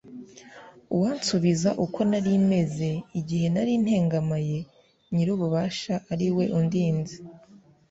[0.95, 4.57] uwansubiza uko nari meze, igihe nari ntengamaye,
[5.13, 7.15] nyir'ububasha ari we undinze